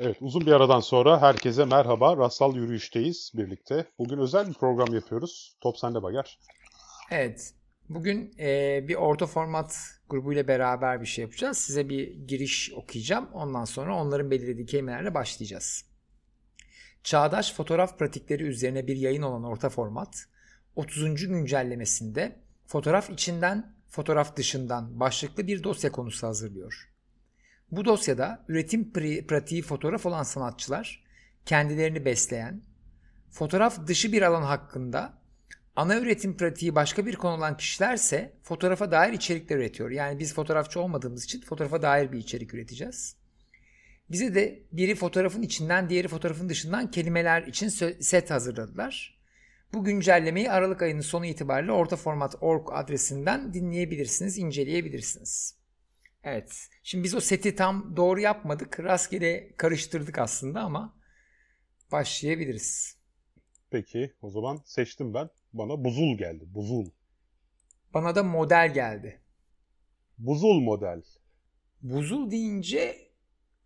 [0.00, 2.16] Evet, uzun bir aradan sonra herkese merhaba.
[2.16, 3.86] Rastsal Yürüyüş'teyiz birlikte.
[3.98, 5.56] Bugün özel bir program yapıyoruz.
[5.60, 6.38] Top sende Bager.
[7.10, 7.54] Evet.
[7.88, 9.76] Bugün e, bir orta format
[10.08, 11.58] grubuyla beraber bir şey yapacağız.
[11.58, 13.28] Size bir giriş okuyacağım.
[13.32, 15.84] Ondan sonra onların belirlediği kelimelerle başlayacağız.
[17.04, 20.24] Çağdaş fotoğraf pratikleri üzerine bir yayın olan orta format
[20.76, 21.28] 30.
[21.28, 22.36] güncellemesinde
[22.66, 26.91] fotoğraf içinden, fotoğraf dışından başlıklı bir dosya konusu hazırlıyor.
[27.72, 28.92] Bu dosyada üretim
[29.26, 31.04] pratiği fotoğraf olan sanatçılar
[31.46, 32.62] kendilerini besleyen,
[33.30, 35.18] fotoğraf dışı bir alan hakkında
[35.76, 39.90] ana üretim pratiği başka bir konu olan kişilerse fotoğrafa dair içerikler üretiyor.
[39.90, 43.16] Yani biz fotoğrafçı olmadığımız için fotoğrafa dair bir içerik üreteceğiz.
[44.10, 47.68] Bize de biri fotoğrafın içinden diğeri fotoğrafın dışından kelimeler için
[48.00, 49.18] set hazırladılar.
[49.72, 55.61] Bu güncellemeyi Aralık ayının sonu itibariyle orta format org adresinden dinleyebilirsiniz, inceleyebilirsiniz.
[56.24, 56.68] Evet.
[56.82, 58.80] Şimdi biz o seti tam doğru yapmadık.
[58.80, 60.96] Rastgele karıştırdık aslında ama
[61.92, 62.96] başlayabiliriz.
[63.70, 65.30] Peki o zaman seçtim ben.
[65.52, 66.44] Bana buzul geldi.
[66.46, 66.86] Buzul.
[67.94, 69.20] Bana da model geldi.
[70.18, 71.02] Buzul model.
[71.82, 73.08] Buzul deyince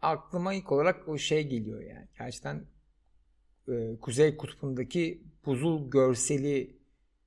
[0.02, 2.08] aklıma ilk olarak o şey geliyor yani.
[2.18, 2.66] Gerçekten
[3.68, 6.76] e, Kuzey Kutbu'ndaki buzul görseli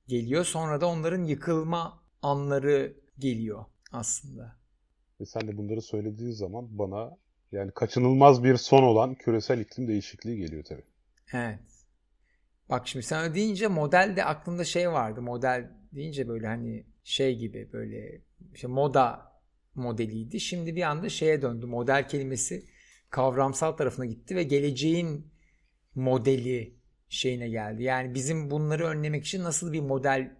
[0.06, 0.44] geliyor.
[0.44, 4.59] Sonra da onların yıkılma anları geliyor aslında.
[5.20, 7.16] Ve sen de bunları söylediğin zaman bana
[7.52, 10.84] yani kaçınılmaz bir son olan küresel iklim değişikliği geliyor tabii.
[11.32, 11.60] Evet.
[12.68, 15.22] Bak şimdi sen deyince model de aklımda şey vardı.
[15.22, 18.20] Model deyince böyle hani şey gibi böyle
[18.54, 19.32] işte moda
[19.74, 20.40] modeliydi.
[20.40, 21.66] Şimdi bir anda şeye döndü.
[21.66, 22.64] Model kelimesi
[23.10, 25.26] kavramsal tarafına gitti ve geleceğin
[25.94, 26.74] modeli
[27.08, 27.82] şeyine geldi.
[27.82, 30.36] Yani bizim bunları önlemek için nasıl bir model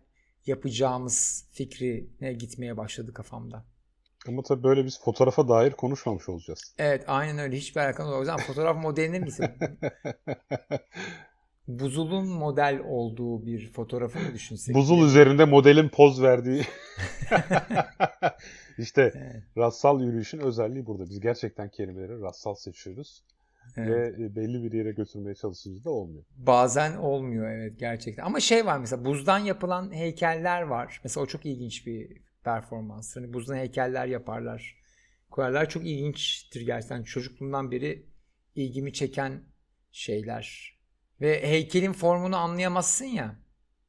[0.47, 3.67] yapacağımız fikrine gitmeye başladı kafamda.
[4.31, 6.75] Ama tabii böyle biz fotoğrafa dair konuşmamış olacağız.
[6.78, 7.56] Evet aynen öyle.
[7.56, 8.20] Hiçbir alakamız yok.
[8.23, 9.47] O zaman fotoğraf modeline misin?
[11.69, 14.75] Buzul'un model olduğu bir fotoğrafı mı düşünsek?
[14.75, 15.06] Buzul diye.
[15.06, 16.63] üzerinde modelin poz verdiği.
[18.79, 19.42] İşte evet.
[19.57, 21.05] rastsal yürüyüşün özelliği burada.
[21.11, 23.23] Biz gerçekten kelimeleri rastsal seçiyoruz.
[23.77, 24.18] Evet.
[24.18, 26.24] Ve belli bir yere götürmeye çalışınca da olmuyor.
[26.36, 28.24] Bazen olmuyor evet gerçekten.
[28.24, 31.01] Ama şey var mesela buzdan yapılan heykeller var.
[31.05, 32.08] Mesela o çok ilginç bir
[32.45, 33.17] performans.
[33.17, 34.77] Hani buzdan heykeller yaparlar.
[35.30, 35.68] Koyarlar.
[35.68, 37.02] Çok ilginçtir gerçekten.
[37.02, 38.06] Çocukluğumdan beri
[38.55, 39.45] ilgimi çeken
[39.92, 40.79] şeyler.
[41.20, 43.36] Ve heykelin formunu anlayamazsın ya.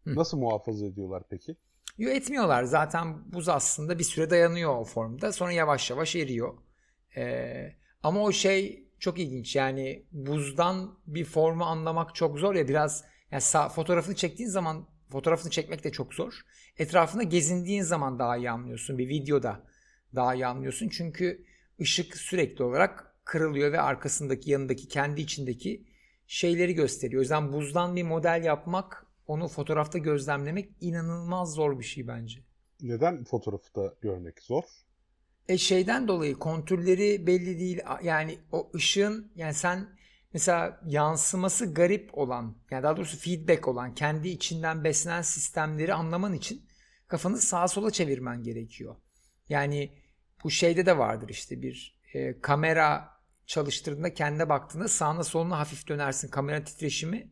[0.04, 0.16] Hı.
[0.16, 1.56] Nasıl muhafaza ediyorlar peki?
[1.98, 2.64] Yo etmiyorlar.
[2.64, 5.32] Zaten buz aslında bir süre dayanıyor o formda.
[5.32, 6.58] Sonra yavaş yavaş eriyor.
[7.18, 9.56] Ee, ama o şey çok ilginç.
[9.56, 15.52] Yani buzdan bir formu anlamak çok zor ya biraz yani sağ, fotoğrafını çektiğin zaman fotoğrafını
[15.52, 16.42] çekmek de çok zor.
[16.78, 18.98] Etrafında gezindiğin zaman daha iyi anlıyorsun.
[18.98, 19.64] Bir videoda
[20.16, 20.90] daha iyi anlıyorsun.
[20.90, 21.46] Çünkü
[21.82, 25.86] ışık sürekli olarak kırılıyor ve arkasındaki yanındaki kendi içindeki
[26.28, 27.20] şeyleri gösteriyor.
[27.20, 32.40] O yüzden buzdan bir model yapmak, onu fotoğrafta gözlemlemek inanılmaz zor bir şey bence.
[32.82, 34.64] Neden fotoğrafta görmek zor?
[35.48, 37.82] E şeyden dolayı kontürleri belli değil.
[38.04, 39.88] Yani o ışığın yani sen
[40.34, 46.66] mesela yansıması garip olan yani daha doğrusu feedback olan kendi içinden beslenen sistemleri anlaman için
[47.08, 48.96] kafanı sağa sola çevirmen gerekiyor.
[49.50, 49.92] Yani
[50.44, 53.10] bu şeyde de vardır işte bir e, kamera
[53.46, 56.28] çalıştırdığında kendine baktığında sağına soluna hafif dönersin.
[56.28, 57.32] Kamera titreşimi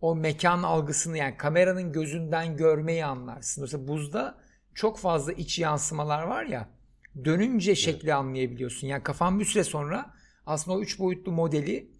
[0.00, 3.62] o mekan algısını yani kameranın gözünden görmeyi anlarsın.
[3.62, 4.38] Mesela buzda
[4.74, 6.68] çok fazla iç yansımalar var ya
[7.24, 8.86] dönünce şekli anlayabiliyorsun.
[8.86, 10.14] Yani kafan bir süre sonra
[10.46, 11.93] aslında o üç boyutlu modeli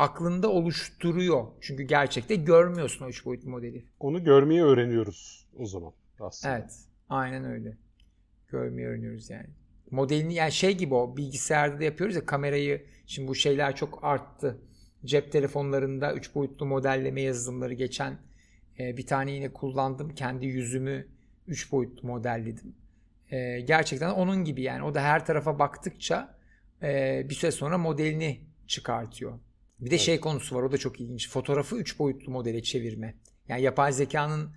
[0.00, 1.46] aklında oluşturuyor.
[1.60, 3.84] Çünkü gerçekte görmüyorsun o üç boyutlu modeli.
[4.00, 6.58] Onu görmeyi öğreniyoruz o zaman aslında.
[6.58, 6.78] Evet.
[7.08, 7.76] Aynen öyle.
[8.48, 9.46] Görmeyi öğreniyoruz yani.
[9.90, 14.58] Modelini yani şey gibi o bilgisayarda da yapıyoruz ya kamerayı şimdi bu şeyler çok arttı.
[15.04, 18.18] Cep telefonlarında üç boyutlu modelleme yazılımları geçen
[18.78, 20.14] e, bir tane yine kullandım.
[20.14, 21.06] Kendi yüzümü
[21.46, 22.74] üç boyutlu modelledim.
[23.30, 26.38] E, gerçekten onun gibi yani o da her tarafa baktıkça
[26.82, 29.38] e, bir süre sonra modelini çıkartıyor.
[29.80, 30.04] Bir de evet.
[30.04, 31.30] şey konusu var o da çok ilginç.
[31.30, 33.14] Fotoğrafı 3 boyutlu modele çevirme.
[33.48, 34.54] Yani yapay zekanın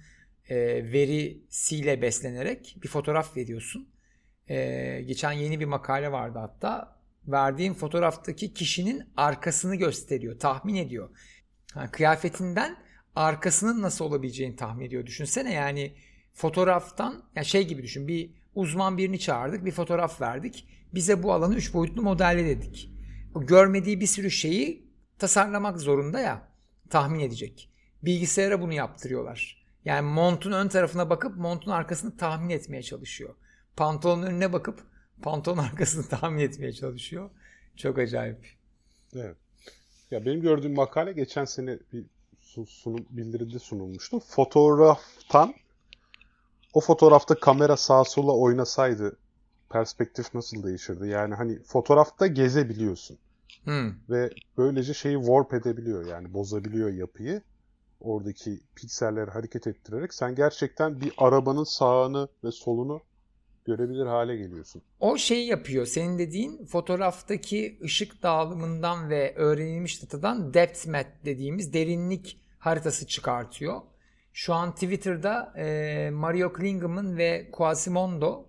[0.49, 0.57] e,
[0.91, 3.89] verisiyle beslenerek bir fotoğraf veriyorsun.
[4.49, 6.99] E, geçen yeni bir makale vardı hatta.
[7.27, 11.09] Verdiğin fotoğraftaki kişinin arkasını gösteriyor, tahmin ediyor.
[11.75, 12.77] Yani kıyafetinden
[13.15, 15.05] arkasının nasıl olabileceğini tahmin ediyor.
[15.05, 15.93] Düşünsene yani
[16.33, 18.07] fotoğraftan yani şey gibi düşün.
[18.07, 20.67] Bir uzman birini çağırdık, bir fotoğraf verdik.
[20.93, 22.89] Bize bu alanı 3 boyutlu modelle dedik.
[23.35, 26.47] O görmediği bir sürü şeyi tasarlamak zorunda ya
[26.89, 27.69] tahmin edecek.
[28.03, 29.63] Bilgisayara bunu yaptırıyorlar.
[29.85, 33.35] Yani montun ön tarafına bakıp montun arkasını tahmin etmeye çalışıyor.
[33.75, 34.79] Pantolonun önüne bakıp
[35.21, 37.29] pantolon arkasını tahmin etmeye çalışıyor.
[37.75, 38.47] Çok acayip.
[39.15, 39.37] Evet.
[40.11, 42.05] Ya benim gördüğüm makale geçen sene bir
[42.67, 44.19] sunum bildiride sunulmuştu.
[44.19, 45.53] Fotoğraftan
[46.73, 49.17] o fotoğrafta kamera sağa sola oynasaydı
[49.69, 51.07] perspektif nasıl değişirdi?
[51.07, 53.17] Yani hani fotoğrafta gezebiliyorsun.
[53.63, 53.91] Hmm.
[54.09, 57.41] Ve böylece şeyi warp edebiliyor yani bozabiliyor yapıyı.
[57.99, 63.01] Oradaki pikselleri hareket ettirerek sen gerçekten bir arabanın sağını ve solunu
[63.65, 64.81] görebilir hale geliyorsun.
[64.99, 65.85] O şey yapıyor.
[65.85, 73.81] Senin dediğin fotoğraftaki ışık dağılımından ve öğrenilmiş datadan depth map dediğimiz derinlik haritası çıkartıyor.
[74.33, 78.45] Şu an Twitter'da e, Mario Klingem'ın ve Quasimodo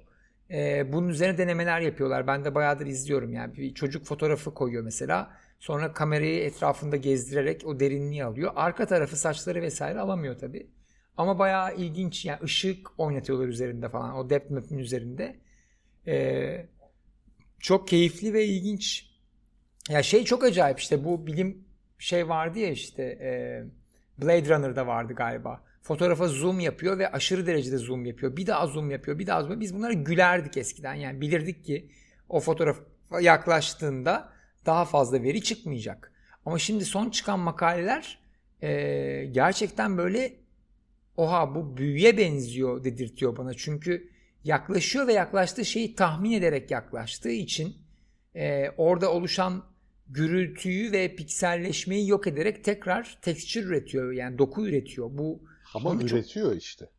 [0.51, 2.27] e, bunun üzerine denemeler yapıyorlar.
[2.27, 3.55] Ben de bayağıdır izliyorum yani.
[3.55, 5.31] Bir çocuk fotoğrafı koyuyor mesela.
[5.59, 8.53] Sonra kamerayı etrafında gezdirerek o derinliği alıyor.
[8.57, 10.71] Arka tarafı saçları vesaire alamıyor tabii.
[11.17, 15.37] Ama bayağı ilginç yani ışık oynatıyorlar üzerinde falan o depth map'in üzerinde.
[16.07, 16.67] Ee,
[17.59, 19.11] çok keyifli ve ilginç.
[19.89, 21.69] Ya şey çok acayip işte bu bilim
[21.99, 23.31] şey vardı ya işte e,
[24.19, 25.64] Blade Runner'da vardı galiba.
[25.85, 28.37] Fotoğrafa zoom yapıyor ve aşırı derecede zoom yapıyor.
[28.37, 29.61] Bir daha zoom yapıyor, bir daha zoom.
[29.61, 30.95] Biz bunlara gülerdik eskiden.
[30.95, 31.89] Yani bilirdik ki
[32.29, 32.77] o fotoğraf
[33.21, 34.33] yaklaştığında
[34.67, 36.13] daha fazla veri çıkmayacak.
[36.47, 38.19] Ama şimdi son çıkan makaleler
[38.63, 38.71] e,
[39.33, 40.37] gerçekten böyle
[41.17, 43.55] oha bu büyüye benziyor dedirtiyor bana.
[43.55, 44.11] Çünkü
[44.45, 47.77] yaklaşıyor ve yaklaştığı şeyi tahmin ederek yaklaştığı için
[48.37, 49.65] e, orada oluşan
[50.09, 54.13] gürültüyü ve pikselleşmeyi yok ederek tekrar tekstür üretiyor.
[54.13, 55.11] Yani doku üretiyor.
[55.13, 56.63] Bu ama üretiyor çok...
[56.63, 56.91] işte.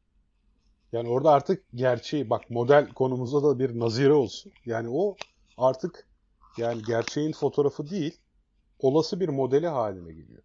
[0.92, 4.52] Yani orada artık gerçeği bak model konumuzda da bir nazire olsun.
[4.66, 5.16] Yani o
[5.58, 6.08] artık
[6.58, 8.18] yani gerçeğin fotoğrafı değil
[8.80, 10.44] olası bir modeli haline geliyor.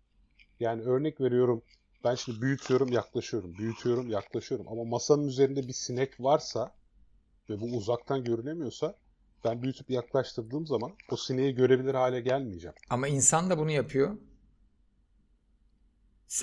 [0.61, 1.62] Yani örnek veriyorum
[2.05, 6.75] ben şimdi büyütüyorum yaklaşıyorum büyütüyorum yaklaşıyorum ama masanın üzerinde bir sinek varsa
[7.50, 8.94] ve bu uzaktan görünemiyorsa
[9.44, 12.75] ben büyütüp yaklaştırdığım zaman o sineği görebilir hale gelmeyeceğim.
[12.91, 14.17] Ama insan da bunu yapıyor.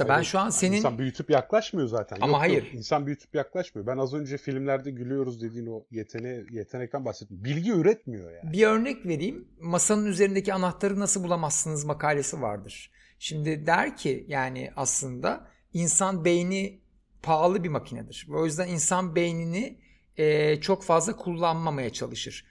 [0.10, 0.78] Ben şu an senin...
[0.78, 2.18] İnsan büyütüp yaklaşmıyor zaten.
[2.22, 2.64] Ama yok, hayır.
[2.66, 2.74] Yok.
[2.74, 3.88] İnsan büyütüp yaklaşmıyor.
[3.88, 7.44] Ben az önce filmlerde gülüyoruz dediğin o yetene, yetenekten bahsettim.
[7.44, 8.54] Bilgi üretmiyor yani.
[8.54, 9.48] Bir örnek vereyim.
[9.60, 12.92] Masanın üzerindeki anahtarı nasıl bulamazsınız makalesi vardır.
[13.20, 16.82] Şimdi der ki yani aslında insan beyni
[17.24, 18.28] pahalı bir makinedir.
[18.30, 19.80] O yüzden insan beynini
[20.18, 22.46] e, çok fazla kullanmamaya çalışır.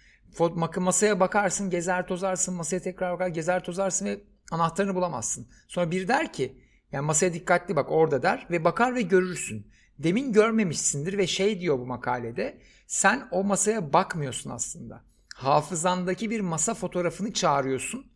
[0.76, 4.20] Masaya bakarsın, gezer tozarsın, masaya tekrar bakar, gezer tozarsın ve
[4.52, 5.48] anahtarını bulamazsın.
[5.68, 9.66] Sonra bir der ki yani masaya dikkatli bak orada der ve bakar ve görürsün.
[9.98, 15.04] Demin görmemişsindir ve şey diyor bu makalede sen o masaya bakmıyorsun aslında.
[15.34, 18.06] Hafızandaki bir masa fotoğrafını çağırıyorsun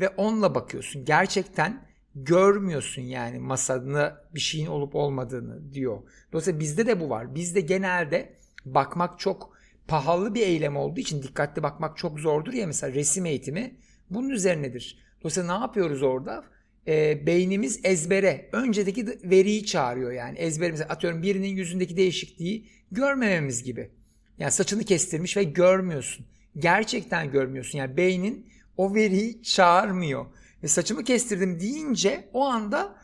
[0.00, 1.04] ve onunla bakıyorsun.
[1.04, 5.98] Gerçekten görmüyorsun yani masada bir şeyin olup olmadığını diyor.
[6.32, 7.34] Dolayısıyla bizde de bu var.
[7.34, 9.52] Bizde genelde bakmak çok
[9.88, 13.76] pahalı bir eylem olduğu için dikkatli bakmak çok zordur ya mesela resim eğitimi
[14.10, 14.98] bunun üzerinedir.
[15.22, 16.44] Dolayısıyla ne yapıyoruz orada?
[16.86, 23.90] E, beynimiz ezbere öncedeki veriyi çağırıyor yani ezberimize atıyorum birinin yüzündeki değişikliği görmememiz gibi.
[24.38, 26.26] Yani saçını kestirmiş ve görmüyorsun.
[26.56, 27.78] Gerçekten görmüyorsun.
[27.78, 28.46] Yani beynin
[28.76, 30.26] o veriyi çağırmıyor.
[30.62, 32.96] Ve saçımı kestirdim deyince o anda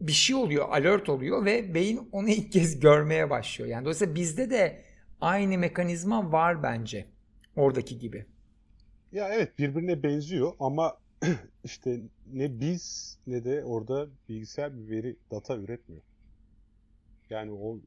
[0.00, 3.70] bir şey oluyor, alert oluyor ve beyin onu ilk kez görmeye başlıyor.
[3.70, 4.80] Yani dolayısıyla bizde de
[5.20, 7.06] aynı mekanizma var bence
[7.56, 8.26] oradaki gibi.
[9.12, 10.96] Ya evet birbirine benziyor ama
[11.64, 12.00] işte
[12.32, 16.02] ne biz ne de orada bilgisayar bir veri data üretmiyor.
[17.30, 17.78] Yani o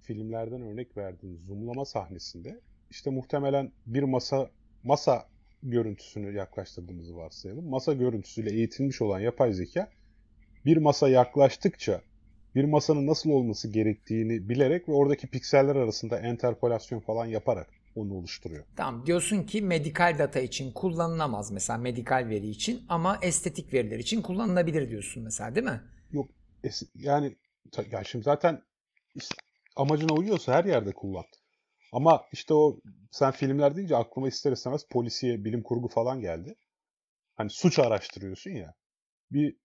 [0.00, 2.60] filmlerden örnek verdiğin zoomlama sahnesinde
[2.90, 4.50] işte muhtemelen bir masa
[4.82, 5.28] masa
[5.62, 7.68] görüntüsünü yaklaştırdığımızı varsayalım.
[7.68, 9.90] Masa görüntüsüyle eğitilmiş olan yapay zeka
[10.66, 12.00] bir masa yaklaştıkça
[12.54, 18.64] bir masanın nasıl olması gerektiğini bilerek ve oradaki pikseller arasında enterpolasyon falan yaparak onu oluşturuyor.
[18.76, 24.22] Tamam diyorsun ki medikal data için kullanılamaz mesela medikal veri için ama estetik veriler için
[24.22, 25.80] kullanılabilir diyorsun mesela değil mi?
[26.12, 26.28] Yok
[26.94, 27.36] yani
[27.90, 28.62] ya şimdi zaten
[29.14, 29.34] işte
[29.76, 31.24] amacına uyuyorsa her yerde kullan.
[31.92, 36.54] Ama işte o sen filmler deyince aklıma ister istemez polisiye, bilim kurgu falan geldi.
[37.36, 38.74] Hani suç araştırıyorsun ya.
[39.32, 39.56] Bir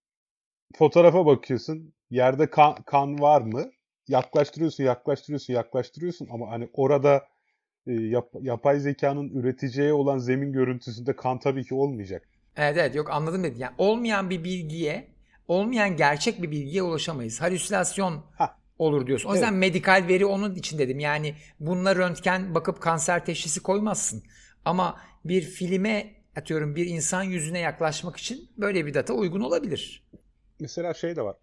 [0.75, 1.93] fotoğrafa bakıyorsun.
[2.09, 3.71] Yerde kan, kan var mı?
[4.07, 7.27] Yaklaştırıyorsun, yaklaştırıyorsun, yaklaştırıyorsun ama hani orada
[7.93, 12.29] yap, yapay zekanın üreteceği olan zemin görüntüsünde kan tabii ki olmayacak.
[12.55, 13.59] Evet evet yok anladım dedi.
[13.59, 15.07] Yani olmayan bir bilgiye,
[15.47, 17.41] olmayan gerçek bir bilgiye ulaşamayız.
[17.41, 18.53] Halüsinasyon Hah.
[18.79, 19.29] olur diyorsun.
[19.29, 19.59] O yüzden evet.
[19.59, 20.99] medikal veri onun için dedim.
[20.99, 24.23] Yani bununla röntgen bakıp kanser teşhisi koymazsın.
[24.65, 30.03] Ama bir filme atıyorum bir insan yüzüne yaklaşmak için böyle bir data uygun olabilir.
[30.59, 31.37] Mesela şey de var.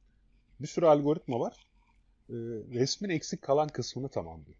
[0.60, 1.66] bir sürü algoritma var.
[2.28, 2.34] Ee,
[2.74, 4.56] resmin eksik kalan kısmını tamamlıyor.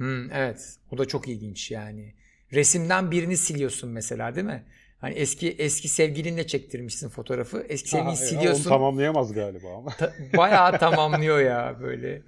[0.00, 0.76] Hmm, evet.
[0.90, 2.14] O da çok ilginç yani.
[2.52, 4.64] Resimden birini siliyorsun mesela değil mi?
[5.00, 7.66] Hani eski eski sevgilinle çektirmişsin fotoğrafı.
[7.68, 8.70] Eski sevgilini e, siliyorsun.
[8.70, 9.90] Onu tamamlayamaz galiba ama.
[9.90, 12.22] Ta- bayağı tamamlıyor ya böyle.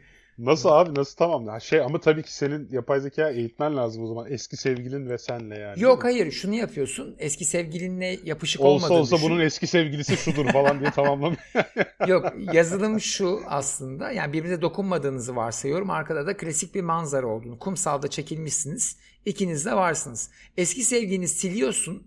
[0.46, 1.60] Nasıl abi nasıl tamamla?
[1.60, 4.26] Şey ama tabii ki senin yapay zeka eğitmen lazım o zaman.
[4.32, 5.80] Eski sevgilin ve senle yani.
[5.82, 7.16] Yok hayır şunu yapıyorsun.
[7.18, 9.30] Eski sevgilinle yapışık Olsa olmadığını olsa düşün.
[9.30, 11.42] bunun eski sevgilisi şudur falan diye tamamlamıyor.
[12.08, 15.90] Yok yazılım şu aslında yani birbirinize dokunmadığınızı varsayıyorum.
[15.90, 17.58] Arkada da klasik bir manzara olduğunu.
[17.58, 18.96] Kumsalda çekilmişsiniz.
[19.24, 20.30] İkiniz de varsınız.
[20.56, 22.06] Eski sevgilini siliyorsun.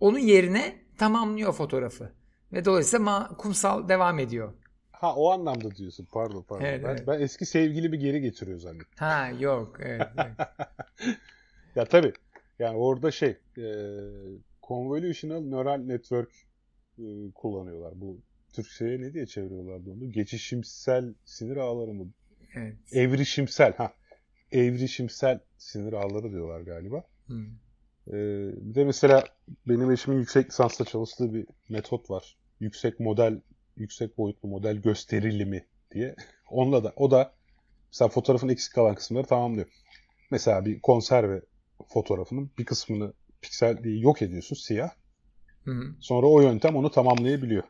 [0.00, 2.12] Onun yerine tamamlıyor fotoğrafı.
[2.52, 4.52] Ve dolayısıyla kumsal devam ediyor.
[5.00, 6.08] Ha o anlamda diyorsun.
[6.12, 6.64] Pardon pardon.
[6.64, 7.06] Evet, ben, evet.
[7.06, 8.98] ben eski sevgili bir geri getiriyor zannettim.
[8.98, 10.08] Ha yok evet.
[10.16, 10.48] evet.
[11.76, 12.12] Ya tabii.
[12.58, 13.64] Yani orada şey e,
[14.62, 16.30] convolutional neural network
[16.98, 18.00] e, kullanıyorlar.
[18.00, 18.20] Bu
[18.52, 20.12] Türkçe'ye ne diye çeviriyorlardı onu?
[20.12, 22.10] Geçişimsel sinir ağları mı?
[22.54, 22.76] evet.
[22.92, 23.72] Evrişimsel.
[23.76, 23.92] Ha.
[24.52, 27.04] Evrişimsel sinir ağları diyorlar galiba.
[27.26, 27.46] Hmm.
[28.08, 28.14] E,
[28.56, 29.24] bir de mesela
[29.68, 32.36] benim eşimin yüksek lisansla çalıştığı bir metot var.
[32.60, 33.40] Yüksek model,
[33.76, 36.14] yüksek boyutlu model gösterilimi diye.
[36.50, 37.32] Onunla da o da
[37.92, 39.66] mesela fotoğrafın eksik kalan kısımları tamamlıyor.
[40.30, 41.42] Mesela bir konserve
[41.88, 43.12] fotoğrafının bir kısmını
[43.42, 44.90] pikselliği yok ediyorsun siyah.
[45.64, 45.94] Hı hı.
[46.00, 47.62] Sonra o yöntem onu tamamlayabiliyor.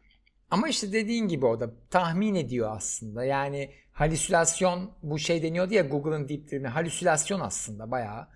[0.50, 3.24] Ama işte dediğin gibi o da tahmin ediyor aslında.
[3.24, 8.28] Yani halüsinasyon bu şey deniyordu ya Google'ın Deep Dream'e halüsinasyon aslında bayağı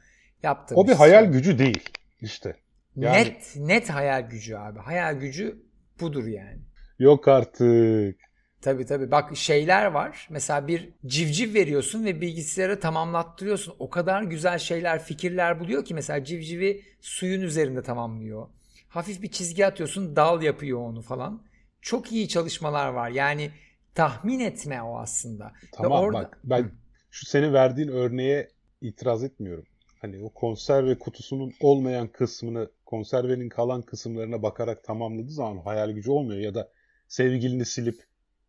[0.43, 1.89] yaptığım O bir hayal gücü değil
[2.21, 2.57] işte.
[2.97, 4.79] Yani- Net net hayal gücü abi.
[4.79, 5.63] Hayal gücü
[6.01, 6.63] budur yani.
[6.99, 8.21] Yok artık.
[8.61, 9.11] Tabii tabii.
[9.11, 10.29] Bak şeyler var.
[10.31, 13.75] Mesela bir civciv veriyorsun ve bilgisayara tamamlattırıyorsun.
[13.79, 18.49] O kadar güzel şeyler, fikirler buluyor ki mesela civcivi suyun üzerinde tamamlıyor.
[18.89, 21.43] Hafif bir çizgi atıyorsun, dal yapıyor onu falan.
[21.83, 23.11] Çok iyi çalışmalar var.
[23.11, 23.51] Yani
[23.95, 25.45] tahmin etme o aslında.
[25.45, 26.71] Ve Tamam orada- bak ben
[27.11, 29.65] şu senin verdiğin örneğe itiraz etmiyorum.
[30.01, 36.41] Hani o konserve kutusunun olmayan kısmını konservenin kalan kısımlarına bakarak tamamladığı zaman hayal gücü olmuyor
[36.41, 36.69] ya da
[37.09, 38.05] sevgilini silip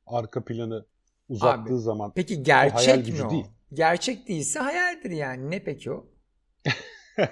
[0.07, 0.85] arka planı
[1.29, 3.29] uzattığı Abi, zaman Peki gerçek mi o?
[3.29, 3.45] değil.
[3.74, 5.51] Gerçek değilse hayaldir yani.
[5.51, 6.05] Ne peki o?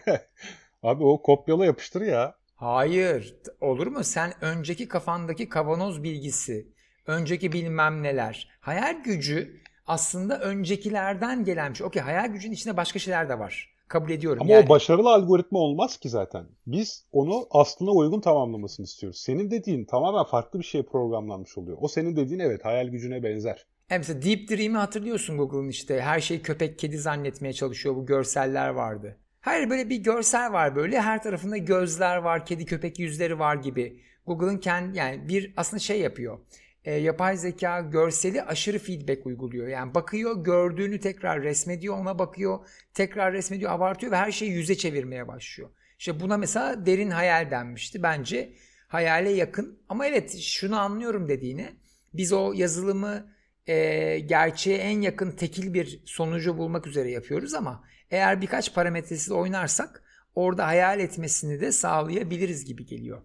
[0.84, 2.36] abi o kopyala yapıştır ya.
[2.56, 3.36] Hayır.
[3.62, 4.04] Olur mu?
[4.04, 6.68] Sen önceki kafandaki kavanoz bilgisi,
[7.08, 8.50] önceki bilmem neler.
[8.60, 11.88] Hayal gücü aslında öncekilerden gelen bir şey.
[11.88, 13.73] Okey hayal gücünün içinde başka şeyler de var.
[13.94, 14.42] Kabul ediyorum.
[14.42, 14.66] Ama yani.
[14.66, 16.46] o başarılı algoritma olmaz ki zaten.
[16.68, 19.20] Biz onu aslına uygun tamamlamasını istiyoruz.
[19.20, 21.78] Senin dediğin tamamen farklı bir şeye programlanmış oluyor.
[21.82, 23.66] O senin dediğin evet hayal gücüne benzer.
[23.90, 27.96] Yani mesela Deep Dream'i hatırlıyorsun Google'ın işte her şeyi köpek kedi zannetmeye çalışıyor.
[27.96, 29.18] Bu görseller vardı.
[29.42, 31.02] Hayır böyle bir görsel var böyle.
[31.02, 34.00] Her tarafında gözler var, kedi köpek yüzleri var gibi.
[34.28, 36.40] Google'ın kendi yani bir aslında şey yapıyor.
[36.86, 39.68] E, yapay zeka görseli aşırı feedback uyguluyor.
[39.68, 42.60] Yani bakıyor, gördüğünü tekrar resmediyor, ona bakıyor,
[42.94, 45.70] tekrar resmediyor, abartıyor ve her şeyi yüze çevirmeye başlıyor.
[46.00, 48.04] İşte buna mesela derin hayal denmişti.
[48.04, 48.54] Bence
[48.88, 49.80] hayale yakın.
[49.90, 51.70] Ama evet şunu anlıyorum dediğini.
[52.14, 53.34] Biz o yazılımı
[53.68, 60.04] e, gerçeğe en yakın tekil bir sonucu bulmak üzere yapıyoruz ama eğer birkaç parametresiz oynarsak
[60.36, 63.22] orada hayal etmesini de sağlayabiliriz gibi geliyor.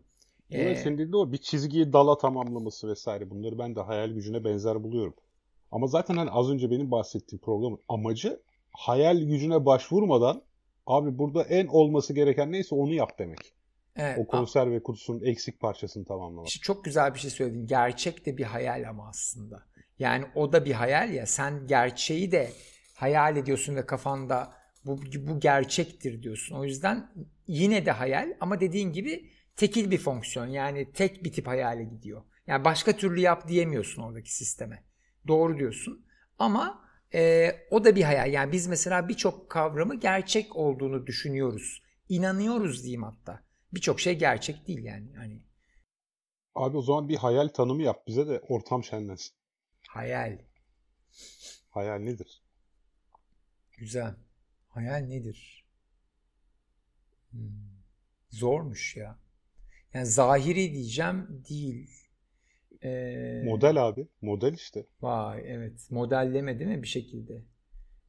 [0.51, 4.45] Evet, Ee, senin dediğin o bir çizgiyi dala tamamlaması vesaire bunları ben de hayal gücüne
[4.45, 5.15] benzer buluyorum.
[5.71, 8.41] Ama zaten hani az önce benim bahsettiğim programın amacı
[8.73, 10.43] hayal gücüne başvurmadan
[10.87, 13.39] abi burada en olması gereken neyse onu yap demek.
[13.97, 16.49] evet, O konserve kutusunun eksik parçasını tamamlamak.
[16.49, 17.67] İşte çok güzel bir şey söyledin.
[17.67, 19.63] Gerçek de bir hayal ama aslında.
[19.99, 21.27] Yani o da bir hayal ya.
[21.27, 22.51] Sen gerçeği de
[22.95, 24.53] hayal ediyorsun ve kafanda
[24.87, 26.57] bu, bu gerçektir diyorsun.
[26.57, 27.11] O yüzden
[27.47, 30.47] yine de hayal ama dediğin gibi tekil bir fonksiyon.
[30.47, 32.23] Yani tek bir tip hayale gidiyor.
[32.47, 34.85] Yani başka türlü yap diyemiyorsun oradaki sisteme.
[35.29, 36.07] Doğru diyorsun.
[36.39, 38.33] Ama e, o da bir hayal.
[38.33, 41.83] Yani biz mesela birçok kavramı gerçek olduğunu düşünüyoruz.
[42.09, 43.43] İnanıyoruz diyeyim hatta.
[43.73, 45.17] Birçok şey gerçek değil yani.
[45.17, 45.43] Hani
[46.55, 49.33] Abi o zaman bir hayal tanımı yap bize de ortam şenlensin.
[49.89, 50.39] hayal.
[51.71, 52.43] Hayal nedir?
[53.79, 54.15] Güzel.
[54.69, 55.67] Hayal nedir?
[57.31, 57.41] Hmm.
[58.31, 59.19] Zormuş ya.
[59.95, 61.91] Yani zahiri diyeceğim değil.
[62.85, 64.09] Ee, Model abi.
[64.23, 64.87] Model işte.
[65.03, 65.91] Vay evet.
[65.91, 67.43] Modelleme değil mi bir şekilde?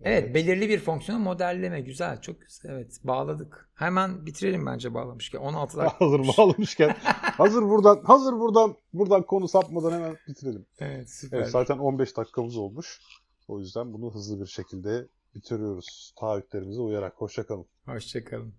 [0.01, 1.81] Evet, belirli bir fonksiyonu modelleme.
[1.81, 2.21] Güzel.
[2.21, 2.69] Çok güzel.
[2.69, 3.69] Evet bağladık.
[3.75, 5.39] Hemen bitirelim bence bağlamışken.
[5.41, 6.05] 16 dakika.
[6.05, 6.89] hazır bağlamışken
[7.37, 10.65] hazır buradan hazır buradan buradan konu sapmadan hemen bitirelim.
[10.79, 11.37] Evet süper.
[11.37, 12.99] Evet, zaten 15 dakikamız olmuş.
[13.47, 16.13] O yüzden bunu hızlı bir şekilde bitiriyoruz.
[16.19, 17.13] Taahhütlerimize uyarak.
[17.17, 17.65] Hoşçakalın.
[17.85, 18.53] Hoşçakalın.